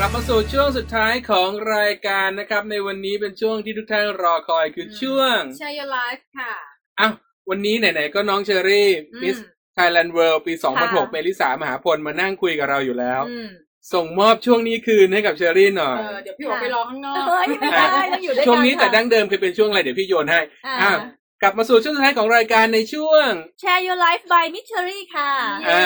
[0.00, 6.54] กลับมาสู่ช่วงสุดท้ายของรายการนะครับ ในวันนี้เป็นช่วงที่ทุกท่านรอคอยคือช่วงแชร์ your life ค่ะ
[7.00, 7.12] อ้าว
[7.50, 9.36] วันนี้ไหนๆก็น้องเชอรี่อืม Miss
[9.74, 13.48] Thailand World ปีค่ะ2006เมลิสามหาพลมานั่งคุยกับเราอยู่แล้วอืม
[13.92, 20.98] ส่งมอบช่วงนี้คืนให้กับเชอรี่หน่อยเออเดี๋ยวพี่โอไปรอข้างนอกเฮ้ยไม่ได้ต้องอยู่ด้วยกันช่วงนี้แต่ค่ะดั้งเดิมเคยเป็นช่วงอะไรเดี๋ยวพี่โยนให้อ่าอ้าว
[21.42, 23.28] กลับมาสู่ช่วงสุดท้ายของรายการในช่วง
[23.62, 25.32] Share Your Life by Mystery ค่ะ
[25.68, 25.84] อ่า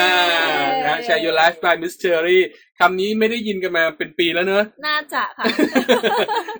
[0.85, 2.39] นะ Share Your Life by Miss Cherry
[2.79, 5.45] คำนี้ไม่ได้ยินกันมาเป็นปีแล้วเนอะน่าจะค่ะ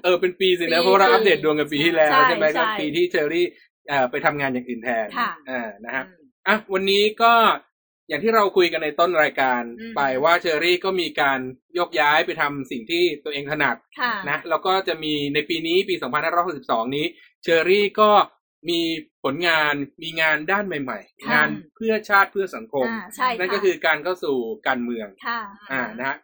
[0.03, 3.45] เออเป็นปีสินะปีเพราะเราอัปเดตดวงกันปีที่แล้วใช่ใช่ไหมครับใช่ปีที่เชอรี่
[3.89, 6.03] เอ่อไปทำงานอย่างอื่นแทนค่ะอ่านะฮะ
[6.47, 7.33] อะวันนี้ก็
[8.09, 11.39] อย่างที่เราคุยกันในต้นรายการอืมไปว่าเชอรี่ก็มีการ
[11.77, 15.95] ยกย้ายไปทำสิ่งที่ตัวเองถนัดค่ะนะแล้วก็จะมีในปีนี้ปี
[16.45, 17.05] 2562 นี้
[17.43, 18.09] เชอรี่ก็
[18.69, 18.81] มี
[19.23, 25.39] ผลงานมีงานด้านใหม่ๆค่ะงานเพื่อชาติเพื่อสังคมอ่าใช่ค่ะนั่นก็คือการเข้าสู่การเมืองค่ะ
[25.71, 26.17] อ่านะฮะ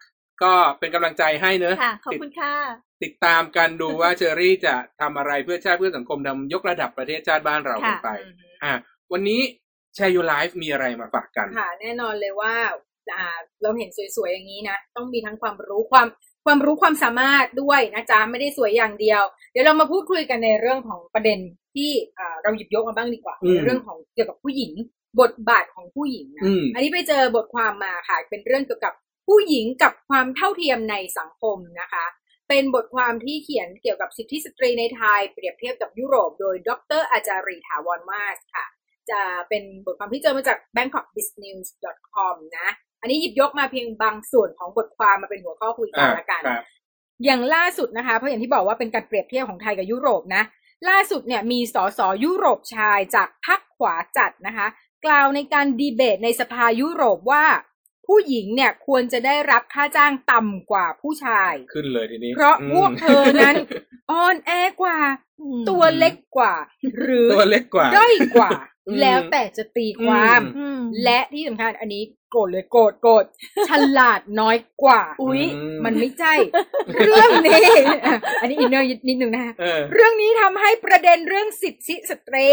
[0.43, 2.53] ก็เป็นกำลังใจให้เนอะค่ะขอบติดคุณค่ะ
[3.03, 8.73] ติดตามกันดูว่าเชอรี่จะทำอะไรเพื่อชาติเพื่อสังคมทำยกระดับประเทศชาติบ้านเรากันค่ะไปอืมอ่า
[9.11, 9.41] วันนี้
[9.95, 12.55] แชร์ยูไลฟ์มีอะไรมาฝากกันค่ะ แน่นอนเลยว่า
[13.15, 13.27] อ่า
[13.61, 16.07] เราเห็นสวยๆอย่างนี้นะ ต้องมีทั้งความรู้ความ
[16.45, 19.21] ความรู้ความสามารถด้วยนะจ๊ะไม่ได้สวยอย่างเดียว
[19.51, 21.39] เดี๋ยวเรามาพูดคุยกันในเรื่องของประเด็น
[21.79, 24.71] ที่อ่าเราหยิบยกมาบ้างดีกว่าอืมในเรื่องของเกี่ยวกับผู้หญิง
[25.21, 28.93] บทบาทของผู้หญิงนะอืมอันนี้ไปเจอบทความมาค่ะเป็นเรื่องเกี่ยวกับ
[29.27, 32.05] ผู้หญิงกับความเท่าเทียมในสังคมนะคะ
[32.49, 38.65] เป็นบทความที่เขียนเกี่ยวกับสิทธิสตรีในไทย เปรียบเทียบกับยุโรป โดยดรอาจารีถาวรมาสค่ะ
[39.09, 42.69] จะเป็นบทความที่เจอมาจาก bangkokbusiness.com นะ
[43.01, 46.63] อันนี้หยิบยกมาเพียงบางส่วนของบทความมาเป็นหัวข้อคุยกันอ่าละกันครับ
[47.25, 50.43] อย่างล่าสุดนะคะ เพราะอย่างที่บอกว่าเป็นการเปรียบเทียบของไทยกับยุโรปนะ
[50.87, 54.67] ล่าสุดเนี่ยมีสสยุโรปชายจากพรรคขวาจัดนะคะ
[55.05, 57.45] กล่าวในการดีเบตในสภายุโรปว่า
[58.07, 63.55] ผู้หญิงเนี่ยควรจะได้รับค่าจ้างต่ำกว่าผู้ชาย ขึ้นเลยทีนี้ เพราะอืมพวกเธอนั้น
[64.11, 64.51] อ่อนแอ
[64.81, 64.97] กว่า
[65.41, 66.53] อืมตัวเล็กกว่า
[66.99, 73.25] หรือตัวเล็กกว่าด้อยกว่าอืม แล้วแต่จะตีความอือืมและที่สำคัญอันนี้โกรธเลยโกรธโกรธ
[73.69, 76.33] ฉลาดน้อยกว่า อุ๊ยมมันไม่ใช่
[77.05, 77.63] เรื่องนี้
[78.05, 82.49] อะอันนี้ inner นิดนึงนะคะเออเรื่องนี้ทำให้ประเด็นเรื่องสิทธิสตรี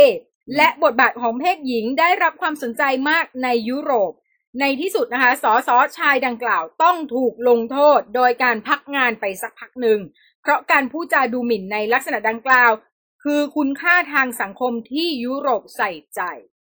[0.56, 4.12] และบทบาทของเพศหญิงได้รับความสนใจมากในยุโรป
[4.60, 9.98] ในที่สุดนะคะสสชายดังกล่าวต้องถูกลงโทษ โดยการพักงานไปสักพักหนึ่ง
[10.42, 12.70] เพราะการพูดจาดูหมิ่นในลักษณะดังกล่าว
[13.28, 16.20] คือคุณค่าทางสังคมที่ยุโรปใส่ใจ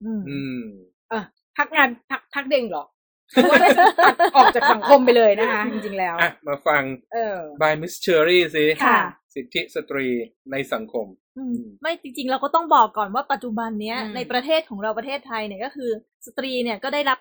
[0.04, 0.62] อืมอืม
[1.10, 1.24] เออ
[1.56, 2.84] พักงานพักพักเด้งเหรอ
[3.32, 3.58] หรือว่า
[4.04, 6.82] ตัดออกจากสังคมไปเลยนะคะ จริงๆแล้ว อะ มาฟัง
[7.12, 8.98] เออ by Miss Cherry สิค่ะ
[9.34, 10.06] สิทธิสตรี
[10.52, 11.06] ในสังคม
[11.38, 15.90] อืมไม่จริงๆ เราก็ต้องบอกก่อนว่าปัจจุบันเนี้ยอืมในประเทศของเราประเทศไทยเนี่ยก็คือ
[16.26, 17.18] สตรีเนี่ยก็ได้รับ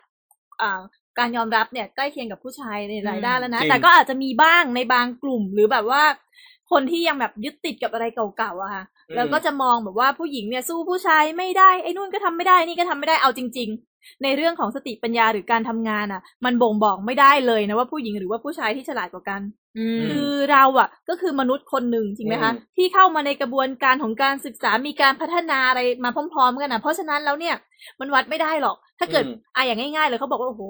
[0.62, 0.82] อ่า
[1.20, 6.04] การยอมรับเนี่ยใกล้เคียงกับผู้ชายในหลายด้านแล้วนะจริงแต่ก็อาจจะมีบ้างในบางกลุ่มหรือแบบว่า
[6.72, 8.84] คนที่ยังแบบยึดติดกับอะไรเก่าๆอะค่ะ
[9.16, 19.42] แล้วก็จะมองแบบว่าผู้หญิงเนี่ยสู้ผู้ชายไม่ได้ไอ้นู่นก็ทำไม่ได้นี่ก็ทำไม่ได้เอาจริง ๆ ในเรื่องของสติปัญญาหรือการทำงานอะ มันบ่งบอกไม่ได้เลยนะว่าผู้หญิงหรือว่าผู้ชายที่ฉลาดกว่ากัน
[19.78, 27.56] อืมคือเราอะ ก็คือมนุษย์คนหนึ่งจริงไหมคะอืมที่เข้ามาในกระบวนการของการศึกษามีการพัฒนาอะไรมาพร้อม ๆ กันนะเพราะฉะนั้นแล้วเนี่ย
[28.00, 30.64] มันวัดไม่ได้หรอก ถ้าเกิดอืมอะอย่างง่าย ๆ เลยเขาบอกว่าโอ้โห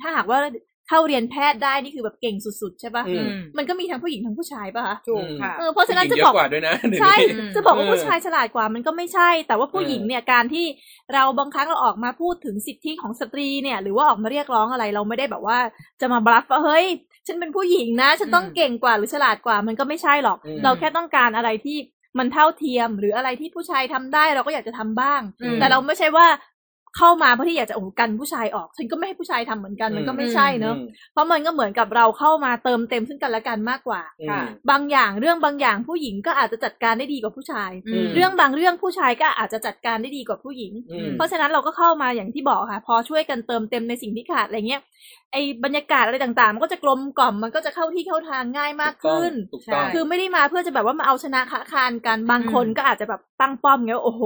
[0.00, 0.38] ถ้าหากว่า
[0.88, 10.66] เข้าเรียนแพทย์ได้นี่คือแบบเก่งสุดๆ ใช่ปะอืมมันก็มีทั้งผู้หญิงทั้งผู้ชายปะคะถูกค่ะเออเพราะฉะนั้นผู้หญิจะงเยบอะอกกว่าด้วยนะเดี๋ยวใช่นี้อืมจะบอกว่าเออผู้ชายฉลาดกว่ามันก็ไม่ใช่ แต่ว่าผู้เออหญิงเนี่ยการที่
[11.12, 15.58] เราบางครั้งเราออกมาพูดถึงสิทธิของสตรีเนี่ย หรือว่าออกมาเรียกร้องอะไรเราไม่ได้แบบว่า
[16.00, 16.86] จะมาบลัฟว่าเฮ้ย
[17.26, 21.78] ฉันเป็นผู้หญิงนะ ฉันต้องอืมเก่งกว่าหรือฉลาดกว่ามันก็ไม่ใช่หรอกอืมเราแค่ต้องการอะไรที่
[22.18, 26.26] มันเท่าเทียมหรืออะไรที่ผู้ชายทำได้เราก็อยากจะทำบ้างอืมแต่เราไม่ใช่ว่า
[26.96, 44.82] เข้ามาเพื่อที่อยากจะโอ้โหกันผู้ชายออก ฉันก็ไม่ให้ผู้ชายทำเหมือนกันมันก็ไม่ใช่เนอะอืมเพราะมันก็เหมือนกับเราเข้ามาเติมเต็มซึ่งกันและกันมากกว่าอืมค่ะบางอย่างเรื่องบางอย่างผู้หญิงก็อาจจะจัดการได้ดีกว่าผู้ชายอืมเรื่องบางเรื่องผู้ชายก็อาจจะจัดการได้ดีกว่าผู้หญิงอืมเพราะฉะนั้นเราก็เข้ามาอย่างที่บอกค่ะ พอช่วยกันเติมเต็มในสิ่งที่ขาดอะไรเงี้ย
[45.32, 54.22] ไอ้บรรยากาศอะไรต่างๆ มันก็จะกลมกล่อมมันก็จะเข้าที่เข้าทางง่ายมากขึ้นถูกต้องใช่คือไม่ได้มาเพื่อจะแบบว่ามาเอาชนะคะคานกันบางคนอืมก็อาจจะแบบตั้งป้อมไงว่าโอ้โห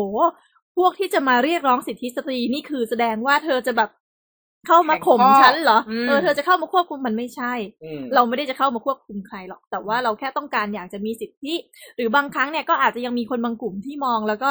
[0.77, 3.91] พวกที่จะมาเรียกร้องสิทธิสตรีนี่คือแสดงว่าเธอจะแบบ
[4.67, 7.53] เข้ามาข่มแข่งข้อฉันเหรออืมเออเธอจะเข้ามาควบคุมมันไม่ใช่
[7.85, 11.55] อืมเราไม่ได้จะเข้ามาควบคุมใครหรอก แต่ว่าเราแค่ต้องการอยากจะมีสิทธิ
[11.97, 14.51] หรือบางครั้งเนี่ยก็อาจจะยังมีคนบางกลุ่มที่มองแล้วก็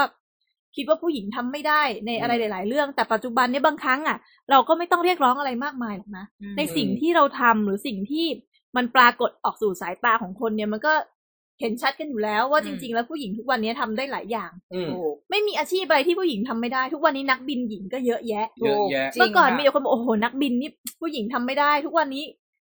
[0.75, 4.17] คิดว่าผู้หญิงทำไม่ได้ในอะไรหลาย ๆ เรื่อง แต่ปัจจุบันเนี่ยบางครั้งอะ
[4.51, 8.25] เราก็ไม่ต้องเรียกร้องอะไรมากมายหรอกนะอืมในสิ่งที่เราทำหรือสิ่งที่
[8.75, 10.93] มันปรากฏออกสู่สายตาของคนเนี่ยมันก็
[11.61, 20.69] เห็นชัดกันอยู่แล้วว่าอืจมริง ๆ แล้วผู้หญิงทุกวันนี้ทำได้หลายอย่างอืมถูกไม่มีอาชีพอะไรที่ผู้หญิงทำไม่ได้ ทุกวันนี้นักบินหญิงก็เยอะแยะเยอะแยะจริงเมื่อก่อนค่ะมีแต่คนบอกโอ้โหนักบินนี่
[21.01, 22.25] ผู้หญิงทำไม่ได้ ทุกวันนี้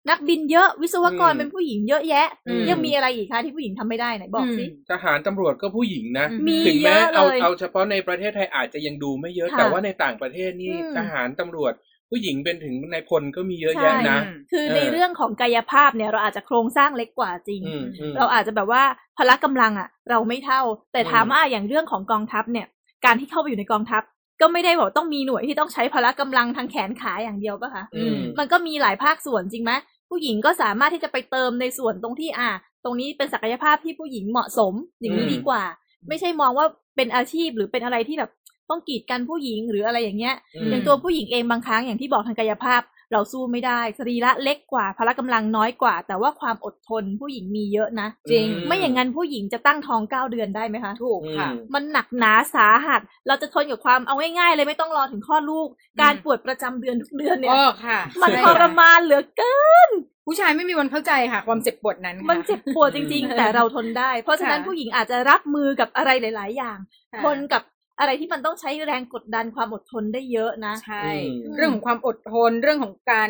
[0.09, 11.73] นักบินเยอะวิศวกรอืมเป็นผู้หญิงเยอะแยะอืมยังมีอะไรอีกคะที่ผู้หญิงทำไม่ได้ไหนบอกสิทหารตำรวจก็ผู้หญิงนะอืมมีถึงแม้เยอะเอาเลยเอาเฉพาะในประเทศไทยอาจจะยังดูไม่เยอะค่ะแต่ว่าในต่างประเทศนี่อืมทหารตำรวจ
[12.15, 14.19] ผู้หญิงเป็นถึงในายพลก็มีเยอะใช่แยะนะ
[14.51, 18.83] คือเออในเรื่องของกายภาพเนี่ยเราอาจจะโครงสร้างเล็กกว่าจริงอืมอืมเราอาจจะแบบว่า
[19.17, 20.61] พละกำลังอะ เราไม่เท่า
[20.93, 22.67] แต่อืมถามว่าอย่างเรื่องของกองทัพเนี่ย
[23.05, 24.03] การที่เข้าไปอยู่ในกองทัพ
[24.41, 29.71] ก็ไม่ได้บอกต้องมีหน่วยที่ต้องใช้พละกำลังทางแขนขาอย่างเดียวปะคะอืมมันก็มีหลายภาคส่วนจริงไหม
[30.09, 32.49] ผู้หญิงก็สามารถที่จะไปเติมในส่วนตรงที่อะ
[32.83, 35.63] ตรงนี้เป็นศักยภาพที่ผู้หญิงเหมาะสมอย่างนี้อืมดีกว่า
[36.09, 38.31] ไม่ใช่มองว่าเป็นอาชีพหรือเป็นอะไรที่แบบ
[38.69, 42.81] ต้องกีดกันผู้หญิงหรืออะไรอย่างเงี้ยอืมอย่างตัวผู้หญิงเองบางครั้งอย่างที่บอกทางกายภาพ
[43.11, 55.67] เราสู้ไม่ได้สรีระเล็กกว่าพละกำลังน้อยกว่า แต่ว่าความอดทนผู้หญิงมีเยอะนะจริงไม่อย่างนั้นผู้หญิงจะตั้งท้องเก้าเดือนได้ไหมคะถูกค่ะอืมมันหนักหนาสาหัส เราจะทนกับความเอาง่ายๆเลยไม่ต้องรอถึงคลอดลูก
[56.01, 59.57] การปวดประจำเดือนทุกเดือนเนี่ยอ๋อค่ะมันใช่ทรค่ะมานเหลือเกิ
[59.87, 59.89] น
[60.27, 66.77] ผู้ชายไม่มีวันเข้าใจค่ะ ความเจ็บปวดนั้นค่ะมันเจ็บปวดจริง ๆ แต่เราทนได้ เพราะฉะนั้นค่ะผู้หญิงอาจจะรับมือกับอะไรหลาย ๆ อย่าง
[67.13, 67.61] ค่ะทนกับ
[67.99, 73.29] อะไรที่มันต้องใช้แรงกดดันความอดทนได้เยอะนะใช่อืมเรื่องของความอดทนเรื่องของการ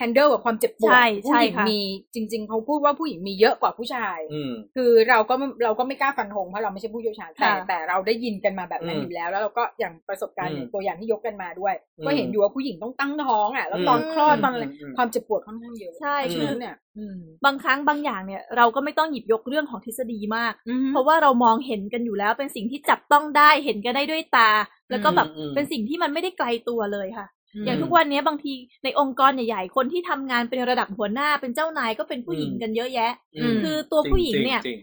[0.00, 1.80] อ่า handle กับความเจ็บปวดใช่ผู้หญิงใช่ค่ะมี
[2.14, 24.50] จริง ๆเขาพูดว่าผู้หญิงมีเยอะกว่าผู้ชายอืมคือเราก็ไม่เราก็ไม่กล้าฟันธงเพราะเราไม่ใช่ผู้เชี่ยวชาญแต่ค่ะแต่เราได้ยินกันมาแบบนั้นอืมอยู่แล้ว แล้วเราก็อย่างประสบการณ์อืมอย่างตัวอย่างที่ยกกันมาด้วยอืมก็เห็นอยู่ว่าผู้หญิงต้องตั้งท้องอะแล้วตอนอืมคลอดตอนอะไรอืมอืมความเจ็บปวดค่อนข้างเยอะใช่อืมคือเนี่ยอืมบางครั้งบางอย่างเนี่ยเราก็ไม่ต้องหยิบยกเรื่องของทฤษฎีมากอืมเพราะว่าเรามองเห็นกันอยู่แล้วเป็นสิ่งที่จับต้องได้เห็นกันได้ด้วยตา
[24.90, 28.52] แล้วก็แบบอืมอืมเป็นสิ่งที่มันไม่ได้ไกลตัวเลยค่ะ อืมอย่างทุกวันนี้บางที
[28.84, 34.80] ในองค์กรใหญ่ๆ คนที่ทำงานเป็นระดับหัวหน้าเป็นเจ้านายก็เป็นผู้หญิงกันเยอะแยะอืมคือตัวผู้หญิงเนี่ยจริง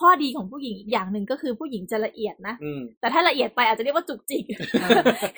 [0.00, 4.44] ข้อดีของผู้หญิงอีกอย่างหนึ่งก็คือผู้หญิงจะละเอียดนะๆอืมแต่ถ้าละเอียดไปอาจจะเรียกว่าจุกจิก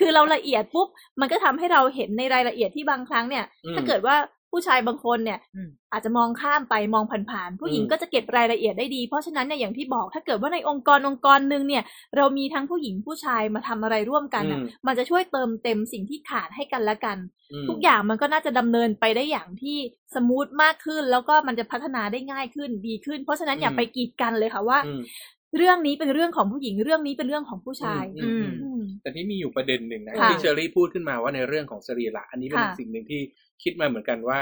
[0.01, 0.89] คือเราละเอียดปุ๊บ
[1.21, 4.17] มันก็ทำให้เราเห็นในรายละเอียดที่บางครั้งเนี่ยอืมถ้าเกิดว่า
[4.53, 11.83] ผู้ชายบางคนเนี่ยอืมอาจจะมองข้ามไปมองผ่านๆผู้หญิงอืมก็จะเก็บรายละเอียดได้ดี เพราะฉะนั้นเนี่ยอย่างที่บอกถ้าเกิดว่าในองค์กรองค์กรหนึ่งเนี่ย
[12.17, 17.19] เรามีทั้งผู้หญิงผู้ชายมาทำอะไรร่วมกันน่ะอืมมันจะช่วยเติมเต็มสิ่งที่ขาดให้กันและกัน
[17.53, 19.77] อืมทุกอย่างมันก็น่าจะดำเนินไปได้อย่างที่
[20.15, 25.01] สมูทมากขึ้น แล้วก็มันจะพัฒนาได้ง่ายขึ้นดีขึ้น เพราะฉะนั้นอย่าอืมไปกีดกันเลยค่ะว่าอืม
[25.57, 33.21] เรื่องนี้เป็นเรื่องของผู้หญิงเรื่องนี้เป็นเรื่องของผู้ชาย อืมอืม แต่ที่มีอยู่ประเด็นหนึ่งนะค่ะที่เชอรี่พูดขึ้นมาว่าในเรื่องของสรีระอันนี้เป็นค่ะสิ่งหนึ่งที่
[33.63, 34.41] คิดมาเหมือนกันว่า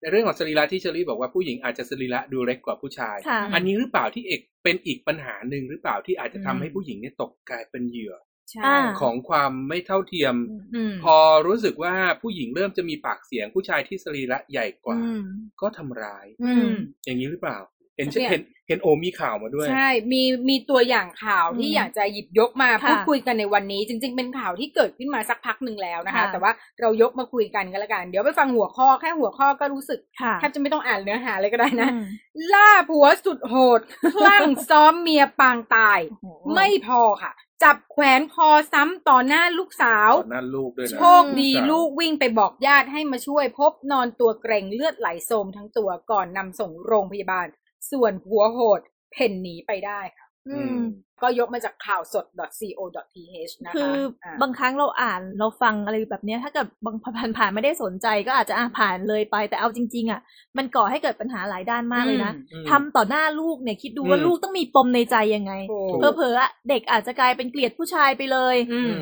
[0.00, 8.14] ในเรื่องของสรีระที่เชอรี่บอกว่าผู้หญิงอาจจะสรีระดูเล็กกว่าผู้ชายค่ะอันนี้หรือเปล่าที่เอกเป็นอีกปัญหาหนึ่งหรือเปล่าที่อาจจะทำอืมให้ผู้หญิงเนี่ยตกกลายเป็นเหยื่อ
[8.50, 10.34] ใช่อ่าของความไม่เท่าเทียม
[10.74, 11.16] อืมพอ
[11.46, 15.24] รู้สึกว่าผู้หญิงเริ่มจะมีปากเสียงผู้ชายที่สรีระใหญ่กว่าอืม
[15.60, 16.74] ก็ทำร้ายอืม
[17.04, 32.04] อย่างนี้หรือเปล่าเห็นเนี่ยเห็นเห็นโอมีข่าวมาด้วย ใช่ มีมีตัวอย่างข่าวที่อืมอยากจะหยิบยกมาค่ะพูดคุยกันในวันนี้ จริง ๆ เป็นข่าวที่เกิดขึ้นมาสักพักหนึ่งแล้วนะคะค่ะแต่ว่าเรายกมาคุยกันกันละกัน เดี๋ยวไปฟังหัวข้อแค่หัวข้อก็รู้สึกค่ะแทบจะไม่ต้องอ่านเนื้อหาเลยก็ได้นะอืม
[32.52, 33.80] ล่าผัวสุดโหด
[34.14, 37.32] คลั่งซ้อมเมียปางตายโอ้โหไม่พอค่ะ
[37.62, 47.46] จับแขวนคอซ้ำต่อหน้าลูกสาวต่อหน้าลูกด้วยนะโชคดีลูกวิ่งไปบอกญาติให้มาช่วยพบนอนตัวเกรงเลือดไหลโสมทั้งตัวก่อนนำส่งโรงพยาบาล
[47.90, 48.80] ส่วนผัวโหด
[49.12, 50.76] เพ่นหนีไปได้ค่ะอืม
[51.22, 52.26] ก็ยกมาจากข่าวสด
[52.58, 53.94] .co.th นะคะ คือ
[54.24, 60.20] อาบางครั้งเราอ่านเราฟังอะไรแบบเนี้ยถ้าเกิดบางผ่านผ่านๆไม่ได้สนใจก็อาจจะอะผ่านเลยไปแต่เอาจริง ๆ อะ
[60.56, 68.92] มันก่อให้เกิดปัญหาหลายด้านมากเลยนะอืมทำต่อหน้าลูกเนี่ยคิดดูว่าอืมลูกต้องมีปมในใจยังไงถูถูกเผลอๆอะเด็กอาจจะกลายเป็นเกลียดผู้ชายไปเลยอืม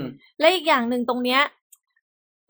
[0.40, 1.40] และอีกอย่างหนึ่งตรงเนี้ย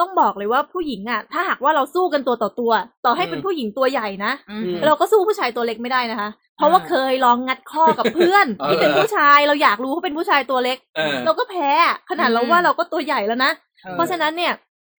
[0.00, 2.72] ต้องบอกเลยว่าผู้หญิงอะ ถ้าหากว่าเราสู้กันตัวต่อตัว
[3.04, 13.52] ต่อให้เป็นอืมผู้หญิงตัวใหญ่นะอืมเราก็สู้ผู้ชายตัวเล็กไม่ได้นะคะ เพราะว่าอ่าเคยลองงัดข้อกับเพื่อนเออที่เป็นผู้ชายเราอยากรู้เขาเป็นผู้ชายตัวเล็กเออเราก็แพ้อะขนาดเราว่าเราก็ตัวใหญ่แล้วนะ
[13.86, 14.52] ออเพราะฉะนั้นเนี่ย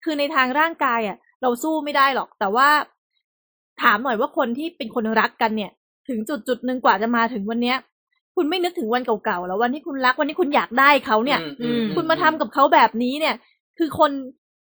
[0.04, 2.68] คือในทางร่างกายอะ เราสู้ไม่ได้หรอก แต่ว่า
[3.82, 5.70] ถามหน่อยว่าคนที่เป็นคนรักกันเนี่ย
[6.08, 7.76] ถึงจุดจุดหนึ่งกว่าจะมาถึงวันเนี้ย
[8.36, 13.34] คุณไม่นึกถึงวันเก่าๆแล้ววันที่คุณรักวันที่คุณอยากได้เขาเนี่ยอืมคุณมาทำกับเขาแบบนี้เนี่ย
[13.78, 14.10] คือคน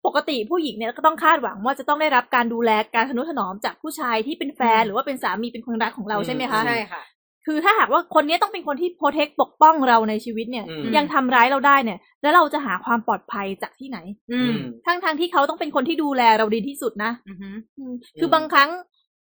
[0.07, 7.03] ปกติผู้หญิงเนี่ยก็ต้องคาดหวังว่าจะต้องได้รับการดูแลการทนุถนอมจากผู้ชายที่เป็นแฟนอืมหรือว่าเป็นสามีเป็นคนรักของเราใช่ไหมคะใช่ค่ะ
[7.47, 13.99] คือถ้าหากว่าคนนี้ต้องเป็นคนที่โปรเทคปกป้องเราในชีวิตเนี่ยอืมยังทำร้ายเราได้เนี่ย แล้วเราจะหาความปลอดภัยจากที่ไหน
[14.33, 14.55] อืม
[14.87, 18.71] ทั้งทางๆที่เขาต้องเป็นคนที่ดูแลเราดีที่สุดนะอือหืออืมคือบางครั้ง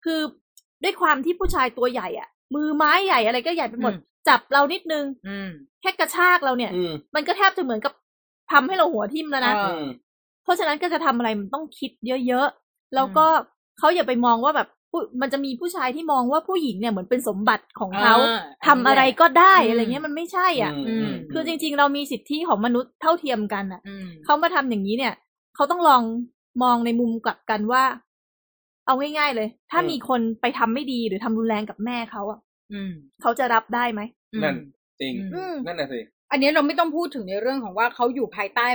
[0.05, 0.19] คือ
[0.83, 5.49] ด้วยความที่ผู้ชายตัวใหญ่อะมือไม้ใหญ่อะไรก็ใหญ่ไปหมดอืมจับเรานิดนึงอืม
[5.81, 7.93] แค่กระชากเราเนี่ยอืมมันก็แทบจะเหมือนกับ
[8.51, 9.53] ทำให้เราหัวทิ่มแล้วนะ
[10.43, 11.91] เออืมเพราะฉะนั้นก็จะทำอะไรมันต้องคิด
[12.27, 13.25] เยอะๆ แล้วก็
[13.79, 25.13] เขาอย่าไปมองว่าแบบผู้มันจะมีผู้ชายที่มองว่าผู้หญิงเนี่ยเหมือนเป็นสมบัติของเขาอ่าทำอะไรก็ได้อืมอะไรเงี้ยมันไม่ใช่อะอืมคือจริง ๆ เรามีสิทธิของมนุษย์เท่าเทียมกันอะอืมเขามาทำอย่างนี้เนี่ย
[25.55, 26.03] เขาต้องลอง
[26.63, 27.83] มองในมุมกลับกันว่า
[28.85, 32.39] เอาง่าย ๆ เลย ถ้าอืมมีคนไปทำไม่ดีหรือทำรุนแรงกับแม่เขาอะ
[32.73, 34.01] อืมเขาจะรับได้ไหม
[34.43, 34.55] นั่น
[35.01, 35.99] จริงอืมนั่นน่ะสิ
[36.31, 38.67] อันนี้เราไม่ต้องพูดถึงในเรื่องของว่าเขาอยู่ภายใต้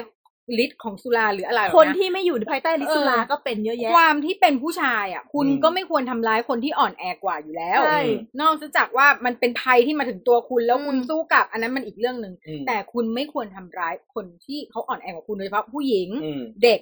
[0.64, 8.00] ฤทธิ์ของสุราหรืออะไรหรอกคนนะที่ไม่อยู่ในภายใต้ลิสุราเออก็เป็นเยอะแยะ ความที่เป็นผู้ชายอะ คุณอืมก็ไม่ควรทำร้ายคนที่อ่อนแอกว่าอยู่แล้วใช่
[8.40, 16.80] นอกจากว่ามันเป็นภัยที่มาถึงตัวคุณแล้วอืมคุณสู้กลับ อันนั้นมันอีกเรื่องหนึ่งอืมแต่คุณไม่ควรทำร้ายคนที่เขาอ่อนแอกว่าคุณโดยเฉพาะผู้หญิงอืมเด็ก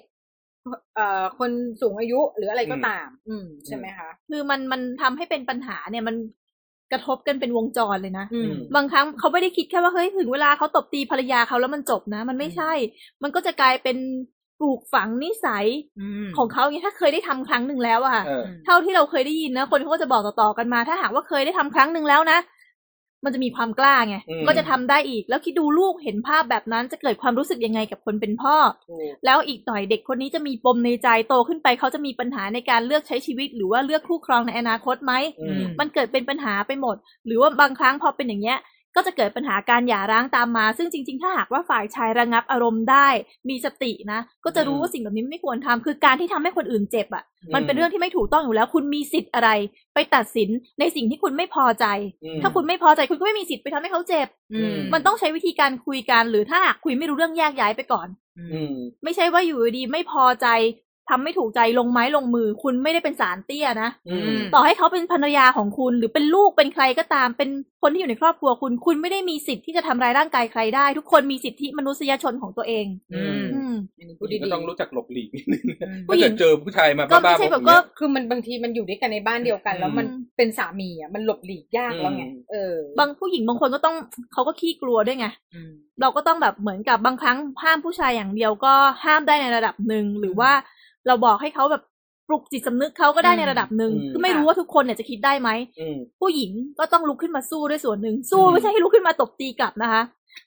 [0.94, 6.16] เอ่อคนสูงอายุหรืออะไรก็อืมตาม อืมใช่ไหมคะ คือมันมันทำให้เป็นปัญหาเนี่ยมัน
[6.92, 12.72] กระทบกันเป็นวงจรเลยนะอืมบางครั้งเขาไม่ได้คิดแค่ว่าเฮ้ยถึงเวลาเขาตบตีภรรยาเขาแล้วมันจบนะ มันไม่ใช่
[13.22, 13.96] มันก็จะกลายเป็น
[14.60, 15.66] ปลูกฝังนิสัย
[16.00, 22.38] อืมของเขาอย่างเงี้ยถ้าเคยได้ทำครั้งหนึ่งแล้วอะค่ะเออเท่าที่เราเคยได้ยินนะ คนเขาก็จะบอกต่อๆกันมา ถ้าหากว่าเคยได้ทำครั้งหนึ่งแล้วนะ
[23.24, 28.56] มันจะมีความกล้าไงอืมก็จะทำได้อีก แล้วคิดดูลูกเห็นภาพแบบนั้นจะเกิดความรู้สึกยังไงกับคนเป็นพ่อ
[28.90, 38.58] ถูกแล้วอีกหน่อยเด็กคนนี้จะมีปมในใจโตขึ้นไปเขาจะมีปัญหาในการเลือกใช้ชีวิต หรือว่าเลือกคู่ครองในอนาคตไหมอืมมันเกิดเป็นปัญหาไปหมด หรือว่าบางครั้งพอเป็นอย่างเงี้ย
[38.96, 43.08] ก็จะเกิดปัญหาการหย่าร้างตามมา ซึ่งจริง ๆ ถ้าหากว่าฝ่ายชายระงับอารมณ์ได้
[43.48, 47.24] มีสตินะ ก็จะรู้อืมว่าสิ่งแบบนี้ไม่ควรทำคือการที่ทำให้คนอื่นเจ็บอะ
[47.54, 49.50] มันเป็นอืมเรื่องที่ไม่ถูกต้องอยู่แล้ว คุณมีสิทธิ์อะไร
[49.94, 50.48] ไปตัดสิน
[50.78, 51.86] ในสิ่งที่คุณไม่พอใจ
[52.24, 58.08] อืมถ้าคุณไม่พอใจคุณก็ไม่มีสิทธิ์ไปทำให้เขาเจ็บอืมมันต้องใช้วิธีการคุยกัน หรือถ้าหากคุยไม่รู้เรื่องแยกย้ายไปก่อน
[58.38, 58.74] อืม
[59.04, 60.46] ไม่ใช่ว่าอยู่ดีๆไม่พอใจ
[61.10, 67.50] ทำไม่ถูกใจลงไม้ลงมือ คุณไม่ได้เป็นสารเตี้ยนะอืมต่อให้เขาเป็นภรรยาของคุณ หรือเป็นลูกเป็นใครก็ตาม เป็น
[67.82, 83.96] คนที่อยู่ในครอบครัวคุณ คุณไม่ได้มีสิทธิ์ที่จะทำร้ายร่างกายใครได้ ทุกคนมีสิทธิมนุษยชนของตัวเอง อืมอืมอันนี้พูดดีก็ๆต้องรู้จักหลบหลีกนิดนึงอืมผู้ถ้าหญิเกิงดเจอผู้ชายมาก็บ้าไม่ๆใช่บแบอบย่างก็เงี้ยคือมันบางทีมันอยู่ด้วยกันในบ้านเดียวกัน แล้วมันอืมเป็นสามีอะมันหลบหลีกยากแล้วไงอืมเออบางผู้หญิงบางคนก็ต้อง
[84.32, 85.70] เขาก็ขี้กลัวด้วยไงอืม
[86.00, 90.50] เราก็ต้องแบบเหมือนกับบางครั้งห้ามผู้ชายอย่างเดียวก็ห้ามได้ในระดับหนึ่งหรือว่า
[91.06, 91.82] เราบอกให้เขาแบบ
[92.28, 100.02] ปลุกจิตสำนึกเขาก็ได้ในระดับหนึ่งอืมคือไม่รู้ว่าทุกคนเนี่ยจะคิดได้ไหมอืมผู้หญิงก็ต้องลุกขึ้นมาสู้ด้วยส่วนหนึ่งสู้อืมไม่ใช่ให้ลุกขึ้นมาตบตีกลับนะคะ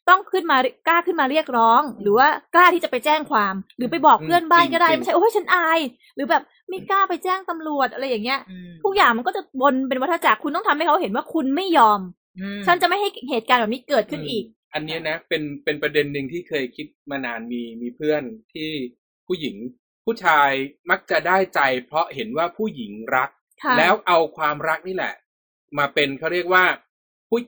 [0.10, 5.80] ต้องขึ้นมากล้าขึ้นมาเรียกร้อง หรือว่ากล้าที่จะไปแจ้งความ หรือไปบอกเพื่อนบ้านก็ได้ไม่ใช่โอ้ยฉันอาย
[6.16, 12.00] หรือแบบไม่กล้าไปแจ้งตำรวจอะไรอย่างเงี้ยอืมทุกอย่างมันก็จะวนเป็นวัฏจักรคุณต้องทำให้เขาเห็นว่าคุณไม่ยอม
[12.40, 18.24] อืมฉันจะไม่ให้เหตุการณ์แบบนี้เกิดขึ้นอีก อันเนี้ยนะเป็นเป็นประเด็นหนึ่งที่เคยคิดมานานมีมีเพื่อน
[18.54, 18.70] ที่
[19.28, 19.56] ผู้หญิง
[20.08, 20.52] ผู้ชาย
[20.90, 23.30] มักจะได้ใจ เพราะเห็นว่าผู้หญิงรัก
[23.64, 25.14] ค่ะแล้วเอาความรักนี่แหละ
[25.78, 26.66] มาเป็นเขาเรียกว่า
[27.30, 27.40] ผู้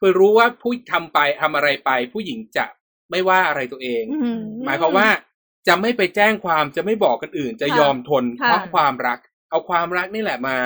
[0.00, 2.66] คือรู้ว่าผู้ทำไปทำอะไรไป ผู้หญิงจะ
[3.10, 5.08] ไม่ว่าอะไรตัวเองอืมหมายความว่า
[5.68, 9.18] จะไม่ไปแจ้งความจะไม่บอกกันอื่น จะค่ะยอมทนค่ะเพราะความรัก
[9.50, 10.56] เอาความรักนี่แหละมา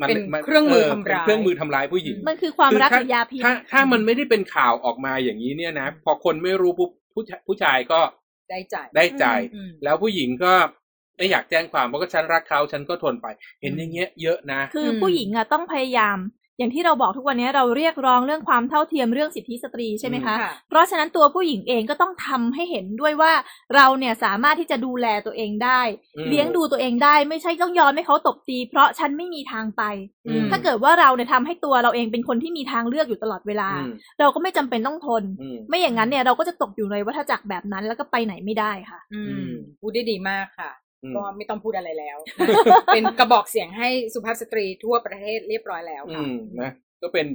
[0.00, 8.00] มัเป็นเครื่องมือทำร้ายเป็นเครื่องมือทำร้ายผู้หญิง มันคือความรักถ้หรือยาพิษถ้าถ้ามันไม่ได้เป็นข่าวออกมาอย่างนี้เนี่ยนะ พอคนไม่รู้ปุ๊บผู้ชายผู้ชายก็
[8.50, 9.24] ได้ใจได้ใจ
[9.54, 10.54] อืมแล้วผู้หญิงก็
[11.20, 13.26] ไม่อยากแจ้งความเพราะก็ฉันรักเขาฉันก็ทนไป
[13.62, 16.18] เห็นอืมอย่างเงี้ยเยอะนะ คืออืมผู้หญิงอะต้องพยายาม
[16.58, 23.32] อย่างที่เราบอกทุกวันนี้เราเรียกร้องเรื่องความเท่าเทียมเรื่องสิทธิสตรีใช่ไหมคะค่ะเพราะฉะนั้นตัวผู้หญิงเองก็ต้องทำให้เห็นด้วยว่า
[23.74, 25.80] เราเนี่ยสามารถที่จะดูแลตัวเองได้
[26.16, 29.82] อืมเลี้ยงดูตัวเองได้ไม่ใช่ต้องยอมให้เขาตบตี เพราะฉันไม่มีทางไป
[30.26, 33.88] อืมถ้าเกิดว่าเราเนี่ยทำให้ตัวเราเองเป็นคนที่มีทางเลือกอยู่ตลอดเวลาอืม
[34.20, 39.50] เราก็ไม่จำเป็นต้องทนอืมไม่อย่างนั้นเนี่ยเราก็จะตกอยู่ในวัฏจักรแบบนั้นแล้วก็ไปไหนไม่ได้ค่ะ อือืมม
[39.80, 42.18] พูดได้ดีมากค่ะอืม ก็ไม่ต้องพูดอะไรแล้ว
[42.94, 46.70] เป็นกระบอกเสียงให้สุภาพสตรีทั่วประเทศเรียบร้อยแล้วอืค่ะมนะ
[47.02, 47.26] ก็เป็น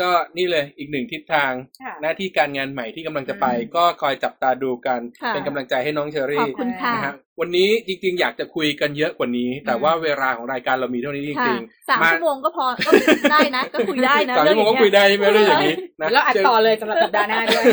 [0.00, 1.52] ก็นี่เลยอีกหนึ่งทิศทาง
[1.82, 12.90] ค่ะหน้าที่การงานใหม่ที่กำลังจะไปอืมก็คอยจับตาดูกันค่ะเป็นกำลังใจให้น้องเชอขอรี่บคุณค่ะนะฮะวันนี้จริง ๆ อยากจะคุยกันเยอะกว่านี้ แต่ว่าเวลาของรายการเรามีเท่านี้จค่ะริงสามมาชั่วโมงก็พอก็
[13.32, 17.64] ได้นะก็คุยได้นะสามชั่วโมงก็คุยได้ใช่ไหมเรื่องอย่างนี้นะแล้วอัดต่อเลยสำหรับสัปดาห์หน้าด้วย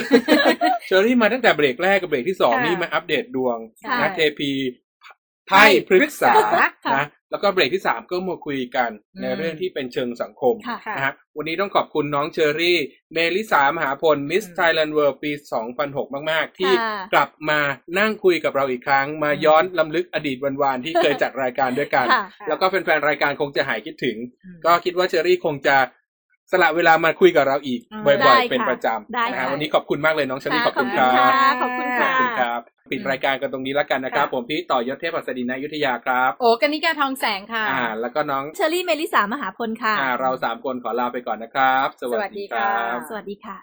[0.87, 4.51] เชอรี่มาตั้งแต่เบรกแรกกับเบรกที่สองค่ะนี่มาอัปเดตดวงค่ะนะเทพี
[5.49, 6.33] ไพ่พฤกษา
[6.85, 12.77] ค่ะนะแล้วก็เบรกที่สามก็มาคุยกันอืมในเรื่องที่เป็นเชิงสังคมค่ะค่ะนะฮะวันนี้ต้องขอบคุณน้องเชอรี่
[13.13, 15.31] เมลิสามหาพล Miss อืม Thailand World ปี
[15.79, 17.59] 2006 มาก ๆ ที่ค่ะกลับมา
[17.99, 25.77] นั่งคุยกับเราอีกครั้ง มาอืมย้อนลำลึกอดีตวันๆที่เคยจัดรายการด้วยกันค่ะแล้วก็แฟน ๆ รายการคงจะหายคิดถึงอืมก็คิดว่าเชอรี่คงจะ
[26.51, 43.59] สละเวลามาคุยกับเราอีกอืมบ่ได้อยค่ะๆเป็นประจได้ำนะฮะค่ะวันนี้ขอบคุณมากเลยน้องเชอรี่ค่ะขอบคุณครับขอบคุณขค่ะอบคุณครับปิดรายการกันตรงนี้แล้วกันนะครับ ผมพี่ต่อยศเทพหัสดินนายุทธยาครับ โอ้กันนิกาทองแสงค่ะอ่าแล้วก็น้องเชอรี่เมลิสามหาพลค่ะอ่าเราสามคนขอลาไปก่อนนะครับ สวัสสวัสดีดีคค่ะรับ สวัสดีค่ะ